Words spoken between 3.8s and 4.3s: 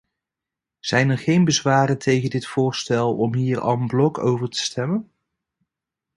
bloc